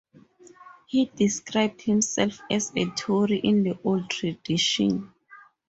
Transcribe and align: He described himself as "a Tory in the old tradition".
He 0.87 1.11
described 1.15 1.83
himself 1.83 2.41
as 2.49 2.71
"a 2.75 2.85
Tory 2.87 3.37
in 3.37 3.61
the 3.61 3.77
old 3.83 4.09
tradition". 4.09 5.13